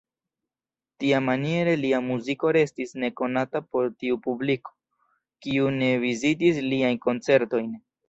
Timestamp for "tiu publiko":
4.01-4.77